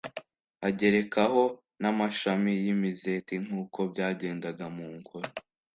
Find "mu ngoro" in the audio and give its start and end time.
4.75-5.29